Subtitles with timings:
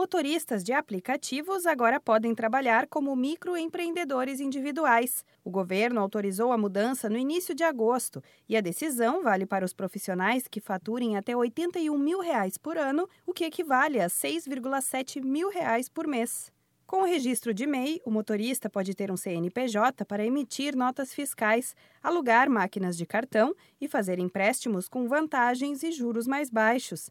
[0.00, 5.22] Motoristas de aplicativos agora podem trabalhar como microempreendedores individuais.
[5.44, 9.74] O governo autorizou a mudança no início de agosto e a decisão vale para os
[9.74, 15.50] profissionais que faturem até 81 mil reais por ano, o que equivale a 6,7 mil
[15.50, 16.50] reais por mês.
[16.86, 21.76] Com o registro de MEI, o motorista pode ter um CNPJ para emitir notas fiscais,
[22.02, 27.10] alugar máquinas de cartão e fazer empréstimos com vantagens e juros mais baixos.